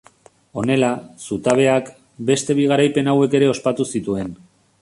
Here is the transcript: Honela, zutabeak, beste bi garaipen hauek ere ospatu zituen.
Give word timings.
Honela, 0.61 0.89
zutabeak, 1.25 1.93
beste 2.31 2.57
bi 2.61 2.67
garaipen 2.75 3.13
hauek 3.15 3.37
ere 3.41 3.55
ospatu 3.55 3.89
zituen. 3.97 4.35